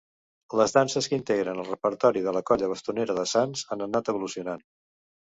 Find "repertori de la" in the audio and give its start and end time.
1.67-2.41